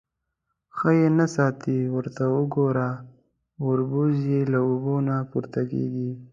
_ښه 0.75 0.89
يې 0.99 1.07
نه 1.19 1.25
ساتې. 1.35 1.77
ورته 1.95 2.23
وګوره، 2.35 2.89
وربوز 3.65 4.15
يې 4.31 4.41
له 4.51 4.59
اوبو 4.67 4.95
نه 5.07 5.15
پورته 5.31 5.61
کېږي. 5.71 6.11